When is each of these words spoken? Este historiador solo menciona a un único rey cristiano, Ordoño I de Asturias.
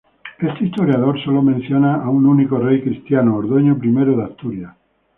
Este 0.39 0.65
historiador 0.65 1.23
solo 1.23 1.43
menciona 1.43 2.03
a 2.03 2.09
un 2.09 2.25
único 2.25 2.57
rey 2.57 2.81
cristiano, 2.81 3.35
Ordoño 3.37 3.77
I 3.79 4.15
de 4.15 4.23
Asturias. 4.23 4.73